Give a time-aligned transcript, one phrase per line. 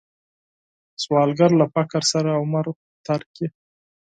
[1.03, 2.65] سوالګر له فقر سره عمر
[3.05, 3.47] تیر کړی